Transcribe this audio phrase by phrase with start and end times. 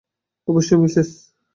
[0.47, 1.09] অবশ্যই, মিসেস।